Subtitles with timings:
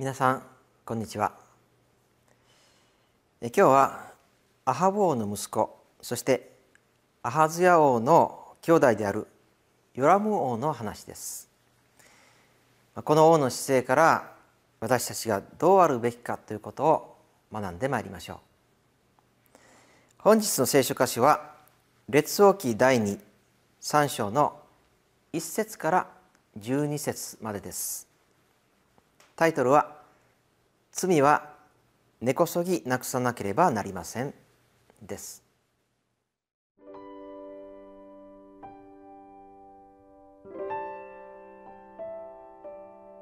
[0.00, 0.42] 皆さん
[0.86, 1.34] こんにちは。
[3.42, 4.12] え今日は
[4.64, 6.52] アハブ王の息子そして
[7.22, 9.26] アハズヤ王の兄弟である
[9.94, 11.50] ヨラム王の話です。
[12.94, 14.32] この王の姿勢から
[14.80, 17.16] 私たちがどうあるべきかということを
[17.52, 18.40] 学んでまいりましょ
[19.56, 19.58] う。
[20.16, 21.56] 本日の聖書箇所は
[22.08, 24.62] 列王記第23章の
[25.34, 26.06] 1節から
[26.58, 28.09] 12節までです。
[29.40, 29.96] タイトルは
[30.92, 31.54] 「罪は
[32.20, 34.34] 根こそぎなくさなければなりません」
[35.00, 35.42] です。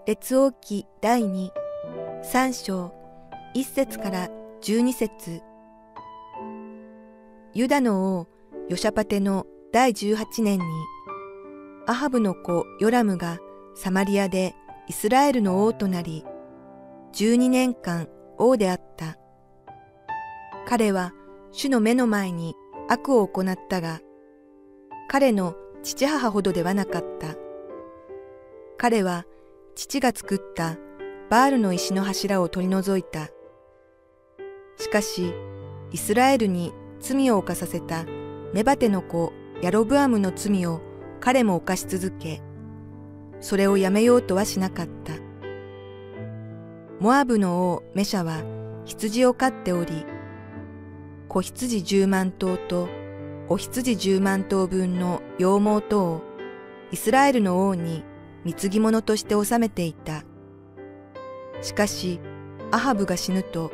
[0.09, 1.53] 列王記第2、
[2.25, 2.93] 3章、
[3.55, 4.29] 1節から
[4.61, 5.41] 12節。
[7.55, 8.27] ユダの王、
[8.69, 10.65] ヨシャパテの第18年に、
[11.87, 13.39] アハブの子ヨラムが
[13.77, 14.57] サマリアで
[14.89, 16.25] イスラエルの王となり、
[17.13, 18.09] 12年間
[18.39, 19.19] 王であった。
[20.67, 21.13] 彼は
[21.53, 22.55] 主の目の前に
[22.89, 24.01] 悪を行ったが、
[25.09, 27.37] 彼の父母ほどではなかった。
[28.79, 29.27] 彼は
[29.75, 30.77] 父が作った
[31.29, 33.29] バールの石の柱を取り除いた。
[34.79, 35.35] しかし、
[35.93, 38.05] イスラエルに罪を犯させた
[38.55, 40.81] ネバテの子ヤロブアムの罪を
[41.21, 42.41] 彼も犯し続け、
[43.41, 45.15] それをやめようとはしなかった。
[47.01, 48.43] モアブの王メシャは
[48.85, 50.05] 羊を飼っており、
[51.29, 52.89] 子羊十万頭と
[53.49, 56.23] お羊十万頭分の羊毛とを
[56.91, 58.05] イスラエルの王に
[58.45, 60.25] 貢ぎ物として納めていた。
[61.61, 62.21] しかし、
[62.71, 63.71] アハブが死ぬと、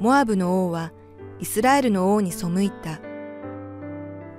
[0.00, 0.92] モアブの王は
[1.40, 3.00] イスラエルの王に背いた。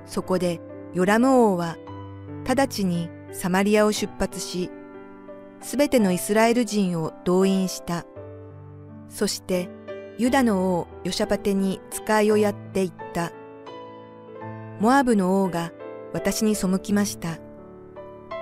[0.05, 0.61] そこで
[0.93, 1.77] ヨラム王は
[2.47, 4.71] 直ちにサマリアを出発し、
[5.61, 8.05] すべてのイスラエル人を動員した。
[9.09, 9.69] そして
[10.17, 13.33] ユダの王ヨシャパテに使いをやっていった。
[14.79, 15.73] モアブの王が
[16.13, 17.37] 私に背きました。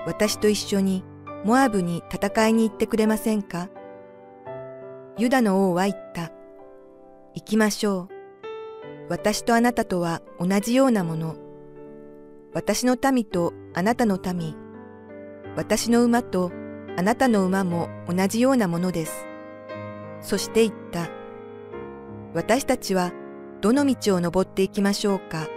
[0.05, 1.03] 私と一緒に
[1.43, 3.69] モアブに戦いに行ってくれませんか？
[5.17, 6.31] ユダの王は言った。
[7.33, 8.13] 行きましょう。
[9.09, 11.35] 私とあなたとは同じようなもの。
[12.53, 14.55] 私の民とあなたの民。
[15.55, 16.51] 私の馬と
[16.97, 19.25] あなたの馬も同じようなものです。
[20.21, 21.09] そして言った。
[22.33, 23.11] 私たちは
[23.61, 25.47] どの道を登っていきましょうか。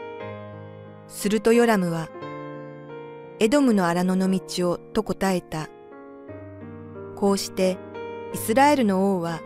[1.09, 2.09] するとヨラムは、
[3.39, 5.69] エドムの荒野の道をと答えた。
[7.17, 7.79] こうして
[8.35, 9.41] イスラエルの王は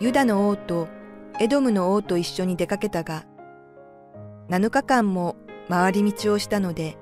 [0.00, 0.88] ユダの王と
[1.38, 3.24] エドムの王と一緒に出かけたが、
[4.48, 5.36] 7日間も
[5.68, 6.96] 回り道をしたので、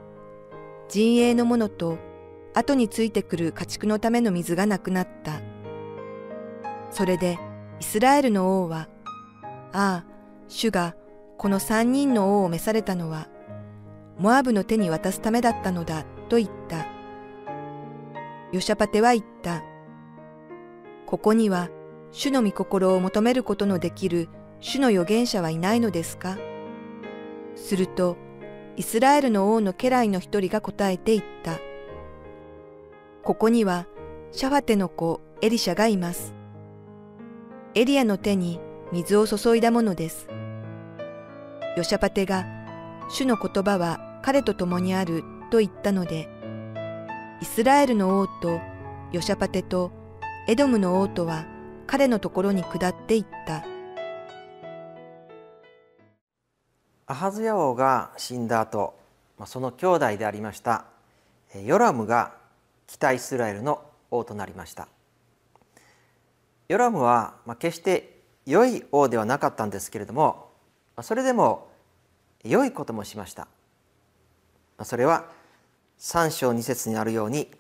[0.89, 1.99] 陣営の者と
[2.55, 5.41] 後についてくる家畜のための水がなくなった。
[6.91, 7.39] それで
[7.81, 8.89] イスラエルの王は、
[9.73, 10.05] ああ、
[10.47, 10.95] 主が
[11.37, 13.29] この三人の王を召されたのは、
[14.19, 16.87] モアブの手に渡すためだったのだと言った。
[18.53, 19.65] ヨシャパテは言った。
[21.07, 21.69] ここには
[22.13, 24.29] 主の御心を求めることのできる
[24.61, 26.39] 主の預言者はいないのですか？
[27.57, 28.17] すると、
[28.77, 31.59] イスラエルの王の家来の一人が答えて言った。
[33.25, 33.87] ここには
[34.33, 36.35] シャファテの子エリシャがいます。
[37.75, 38.61] エリアの手に
[38.93, 40.29] 水を注いだものです。
[41.75, 42.45] ヨシャパテが
[43.09, 46.29] 主の言葉は彼と共にあると言ったので、
[47.41, 48.61] イスラエルの王と
[49.11, 49.91] ヨシャパテと
[50.47, 51.47] エドムの王とは
[51.87, 53.65] 彼のところに下っていった。
[57.07, 58.95] アハズヤ王が死んだ後
[59.47, 60.87] その兄弟でありました
[61.55, 62.44] ヨラムが
[62.95, 64.87] 北イスラエルの王となりました。
[66.69, 70.53] ヨラムは決して良い王ではなかったんですけれども
[71.03, 71.69] それでも
[72.45, 73.49] 良いこともしました。
[74.85, 75.25] それは
[75.99, 77.51] 3章2節にあるように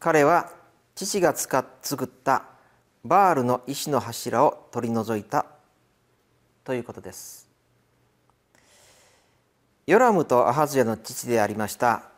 [0.00, 0.50] 彼は
[0.96, 2.44] 父が使っ作った
[3.04, 5.46] バールの石の柱を取り除いた
[6.64, 7.48] ということです。
[9.86, 12.10] ヨラムとアハズヤの父でありました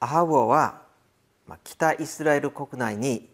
[0.00, 0.79] アハブ王は
[1.58, 3.28] 北イスラエル国内に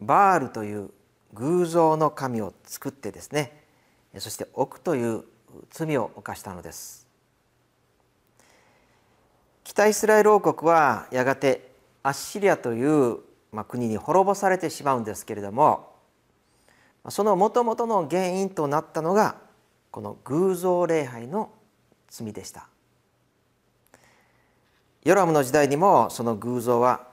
[0.00, 0.90] バールという
[1.34, 3.64] 偶像の神を作ってですね
[4.18, 5.24] そして置くという
[5.70, 7.06] 罪を犯したのです。
[9.64, 11.72] 北イスラエル王国はやがて
[12.02, 13.18] アッシリアという
[13.68, 15.92] 国に滅ぼされてしまうんですけれども
[17.08, 19.36] そのもともとの原因となったのが
[19.90, 21.50] この偶像礼拝の
[22.08, 22.68] 罪でした。
[25.04, 27.06] ヨラムの時代にもその偶像は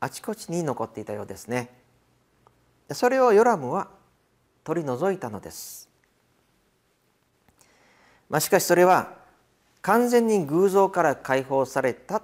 [0.00, 1.70] あちこちに残っていたようですね。
[2.92, 3.88] それをヨラムは
[4.64, 5.88] 取り除いたのです、
[8.28, 9.14] まあ、しかしそれは
[9.82, 12.22] 完全に偶像から解放された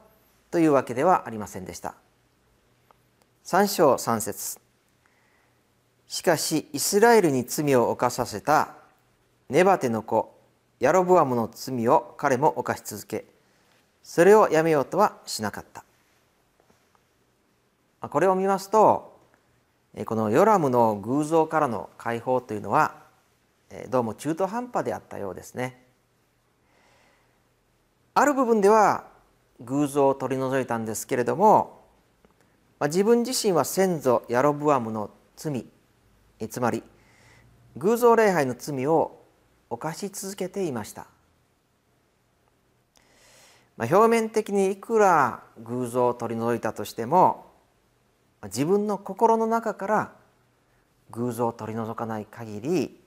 [0.51, 1.95] というわけではありませんでした。
[3.45, 4.59] 3章3節。
[6.07, 8.75] しかしイスラエルに罪を犯させた
[9.49, 10.39] ネバテの子
[10.81, 13.25] ヤロブアムの罪を彼も犯し続け
[14.03, 15.85] それをやめようとはしなかった。
[18.11, 19.19] これを見ますと
[20.07, 22.97] このヨラムの偶像からの解放というのは
[23.91, 25.85] どうも中途半端であったようですね。
[28.15, 29.07] ある部分では
[29.61, 31.85] 偶像を取り除いたんですけれども
[32.81, 35.67] 自分自身は先祖ヤロブアムの罪
[36.49, 36.83] つまり
[37.77, 39.25] 偶像礼拝の罪を
[39.69, 41.07] 犯し続けていました、
[43.77, 47.54] まあ、表面的にいくら偶像を取り除いたとしても
[48.45, 50.13] 自分の心の中から
[51.11, 53.01] 偶像を取り除かない限り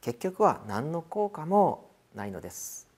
[0.00, 2.88] 結局は何の効果もないのです。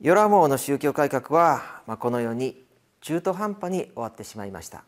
[0.00, 2.62] ヨラモーの宗教改革は、まあ、このように
[3.00, 4.84] 中途半端に終わってしまいました。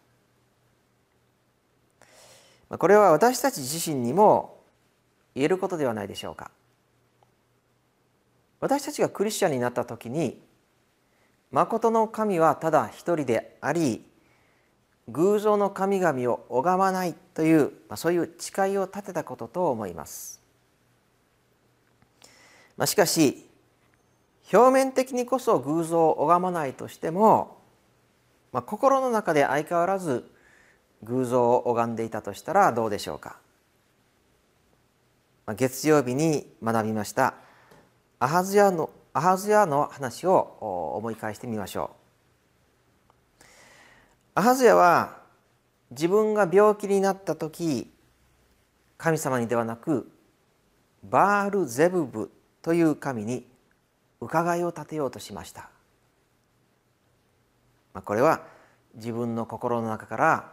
[2.68, 4.60] これは私たち自身にも
[5.34, 6.52] 言えることではないでしょうか。
[8.60, 10.40] 私たちがクリスチャンになった時に
[11.50, 14.04] 誠の神はただ一人であり
[15.10, 20.40] 偶像の神々を拝まないというそういう誓いを立てたことと思います。
[22.86, 23.46] しかし
[24.52, 27.60] 表面的にこそ偶像を拝まないとしても
[28.52, 30.24] まあ、心の中で相変わらず
[31.02, 33.36] 偶像を拝んでいたとしたらどうでしょうか、
[35.46, 37.34] まあ、月曜日に学びました
[38.18, 41.99] アハズヤのアハズヤの話を思い返してみましょう。
[44.34, 45.18] アハズヤは
[45.90, 47.90] 自分が病気になった時
[48.96, 50.10] 神様にではなく
[51.02, 52.30] バール・ゼブブ
[52.62, 53.46] という神に
[54.20, 55.70] 伺いを立てようとしました。
[57.94, 58.42] まあ、これは
[58.94, 60.52] 自分の心の中から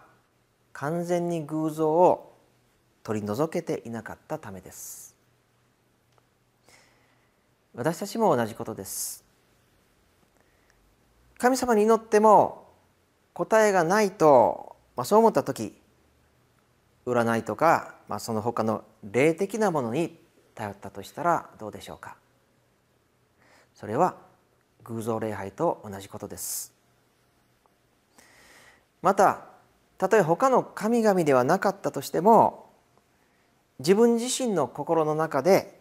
[0.73, 2.37] 完全に偶像を
[3.03, 5.15] 取り除けていなかったためです。
[7.75, 9.23] 私たちも同じことです。
[11.37, 12.66] 神様に祈っても
[13.37, 15.71] 答えがないと、まあ、そう思った時
[17.05, 20.17] 占いとか、まあ、その他の霊的なものに
[20.55, 22.15] 頼ったとしたらどうでしょうか？
[23.75, 24.15] それは
[24.85, 26.73] 偶像礼拝と同じことです。
[29.03, 29.45] また
[29.99, 32.71] たとえ他の神々ではなかったとしても
[33.77, 35.79] 自分自身の心の中で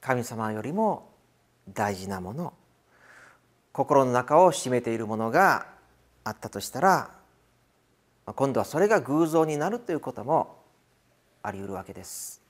[0.00, 1.08] 神様よりも
[1.72, 2.52] 大事なもの
[3.72, 5.77] 心の中を占めているものが
[6.24, 7.10] あったとしたら
[8.26, 10.58] 今度はそれが偶像になるということも
[11.42, 12.42] あり得るわけです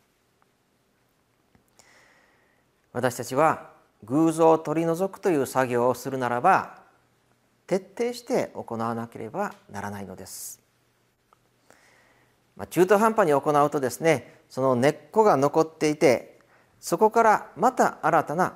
[2.93, 3.71] 私たちは
[4.05, 6.79] 偶像を取り除くという作業をするならば
[7.67, 10.61] 徹底して行わなければならないのです。
[12.57, 16.41] まあ、中途半端に行うとですねその根っこが残っていて
[16.81, 18.55] そこからまた新たな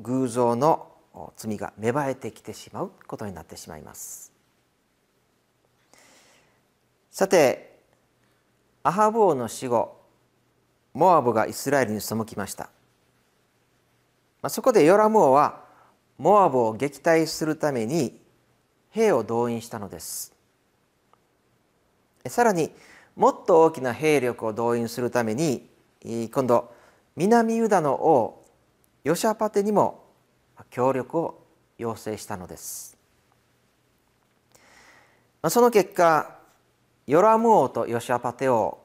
[0.00, 0.91] 偶像の
[1.36, 4.32] 罪が芽生えてきてしまうことになってしまいます。
[7.10, 7.78] さて
[8.82, 10.00] アハブ王の死後
[10.94, 12.70] モアブがイスラエルに背きました。
[14.42, 15.62] まあ、そこでヨラム王は
[16.18, 18.20] モアブを撃退するために
[18.90, 20.34] 兵を動員したのです
[22.26, 22.70] さらに
[23.16, 25.68] もっと大きな兵力を動員するために
[26.04, 26.72] 今度
[27.16, 28.44] 南ユダの王
[29.04, 30.01] ヨシャパテにも
[30.72, 32.96] 協力を要請したのです。
[35.48, 36.38] その結果
[37.06, 38.78] ヨラム王とヨシャパテ王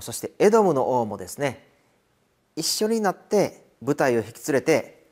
[0.00, 1.66] そしてエドムの王もですね
[2.56, 5.06] 一緒になって部隊を引き連れて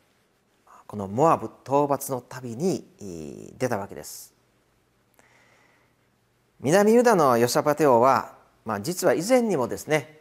[0.87, 2.87] このモアブ討伐の旅に
[3.59, 4.33] 出たわけです。
[6.61, 10.21] 南ユダのヨサパテ王は、まあ、実は以前にもですね、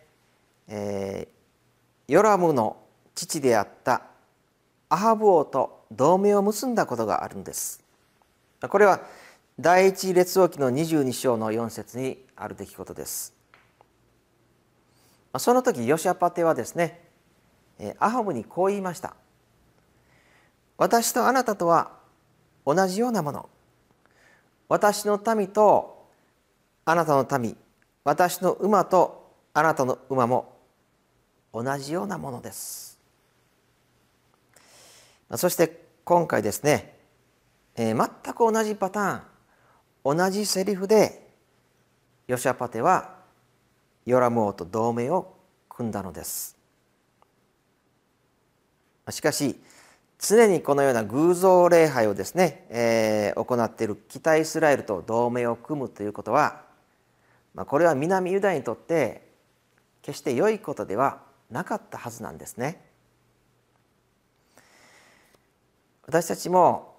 [0.67, 2.77] えー、ヨラムの
[3.13, 4.01] 父であった
[4.89, 7.83] アハブ王と同盟を結んだことがあるんです。
[8.61, 9.01] これは
[9.59, 13.33] 第一列王記の22章の4節にある出来事です。
[15.37, 17.01] その時ヨシアパテはですね
[17.99, 19.15] アハブにこう言いました。
[20.77, 21.91] 私とあなたとは
[22.65, 23.49] 同じようなもの。
[24.69, 26.07] 私の民と
[26.85, 27.57] あなたの民。
[28.03, 30.57] 私の馬とあなたの馬も
[31.53, 32.97] 同じようなものです。
[35.35, 36.95] そして今回ですね、
[37.75, 41.29] えー、全く同じパターン同じセリフで
[42.27, 43.15] ヨシャパテは
[44.05, 45.35] ヨラム王と同盟を
[45.69, 46.57] 組んだのです
[49.09, 49.59] しかし
[50.17, 56.61] 常にこのような偶像礼拝をですね、えー、行っている北イスラエルと同盟を組むということは、
[57.53, 59.27] まあ、これは南ユダヤにとって
[60.01, 62.90] 決して良いことではなかったはずなんですね。
[66.05, 66.95] 私たちも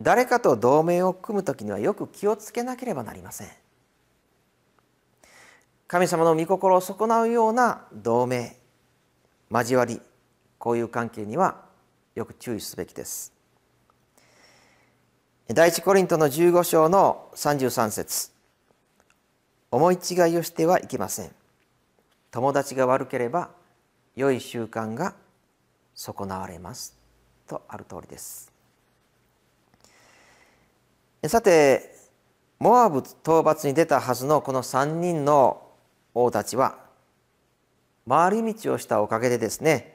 [0.00, 3.48] 誰かと同盟を組む時にはよく気をつけなければなりません。
[5.86, 8.56] 神様の御心を損なうような同盟
[9.50, 10.00] 交わり
[10.58, 11.66] こういう関係には
[12.14, 13.32] よく注意すべきです。
[15.48, 18.30] 第一コリントの15章の33節
[19.70, 21.32] 思い違いをしてはいけません。
[22.30, 23.50] 友達が悪ければ
[24.16, 25.14] 良い習慣が
[25.94, 27.01] 損なわれます
[27.52, 28.52] とある通りです。
[31.26, 31.94] さて
[32.58, 35.62] モアブ討伐に出たはずのこの3人の
[36.14, 36.78] 王たちは
[38.08, 39.92] 回り道をしたおかげでですね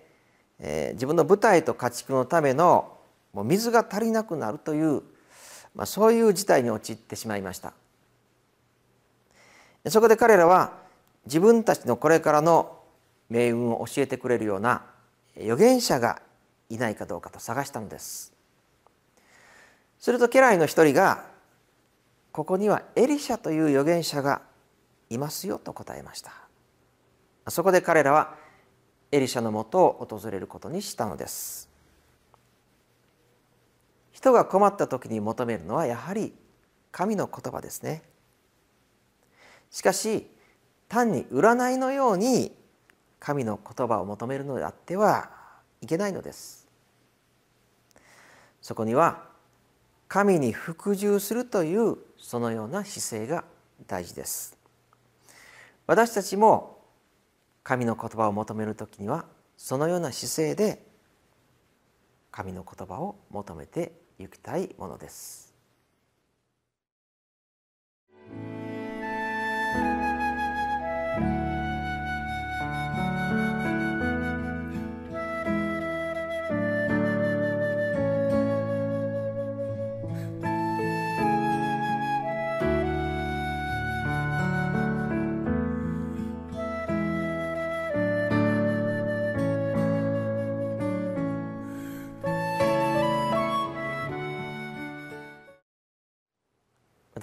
[0.59, 2.97] えー、自分の部隊と家畜のための
[3.33, 5.03] もう水が足りなくなるという、
[5.75, 7.73] まあ、そういう事態に陥ってしまいました
[9.87, 10.73] そこで彼らは
[11.25, 12.79] 自分たちのこれからの
[13.29, 14.83] 命運を教えてくれるような
[15.37, 16.21] 預言者が
[16.69, 18.33] いないかどうかと探したのです。
[19.99, 21.25] すると家来の一人が
[22.31, 24.41] ここにはエリシャという預言者が
[25.09, 26.31] いますよと答えました。
[27.49, 28.35] そこで彼らは
[29.11, 31.69] エリシャのもとを訪れることにしたのです。
[34.11, 36.33] 人が困った時に求めるのはやはり
[36.91, 38.03] 神の言葉ですね。
[39.69, 40.27] しかし
[40.89, 42.55] 単に占いのように
[43.19, 45.36] 神の言葉を求めるのであっては
[45.81, 46.67] いけないのです
[48.61, 49.23] そこには
[50.07, 53.43] 神に服従するというそのような姿勢が
[53.87, 54.57] 大事です
[55.85, 56.77] 私たちも
[57.63, 59.25] 神の言葉を求める時には
[59.57, 60.85] そのような姿勢で
[62.31, 65.46] 神の言葉を求めていきたいものです。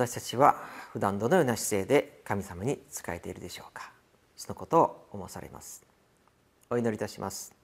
[0.06, 0.56] 私たちは
[0.92, 3.90] 普段どのような姿勢で神様に仕えているでしょうか？
[4.36, 5.82] そのことを思わされます。
[6.68, 7.54] お祈りいたします。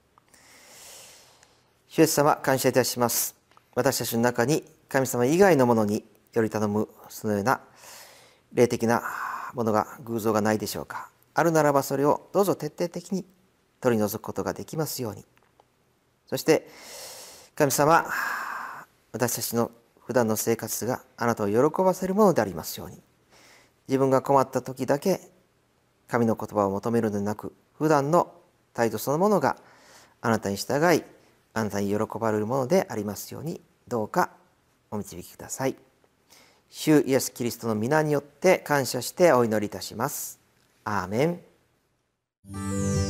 [1.89, 3.37] 主イエス様感謝いたします。
[3.75, 7.61] 私たちの中に神様以外のものにより頼むそのような
[8.55, 9.03] 霊的な
[9.53, 11.11] ものが偶像がないでしょうか？
[11.35, 13.27] あるならばそれをどうぞ徹底的に
[13.83, 15.27] 取り除くことができますように。
[16.27, 16.71] そして
[17.55, 18.07] 神様
[19.13, 19.71] 私たちの
[20.11, 23.01] 普段の生活があなたを喜ばせるものでありますように。
[23.87, 25.21] 自分が困った時だけ
[26.09, 28.35] 神の言葉を求めるのでなく普段の
[28.75, 29.57] 態度そのものが
[30.21, 31.05] あなたに従い
[31.55, 34.31] あなたに喜ばれるものでありますようにどうか
[34.91, 35.77] お導きください。
[36.69, 40.41] 主イエス・キリストの皆によって感謝してお祈りいたします。
[40.83, 43.10] アーメン。